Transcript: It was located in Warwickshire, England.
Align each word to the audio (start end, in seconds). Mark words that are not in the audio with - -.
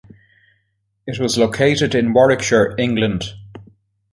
It 1.05 1.19
was 1.19 1.37
located 1.37 1.93
in 1.93 2.11
Warwickshire, 2.11 2.73
England. 2.79 3.35